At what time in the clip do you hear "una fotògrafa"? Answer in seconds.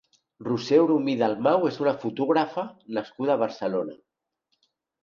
1.85-2.67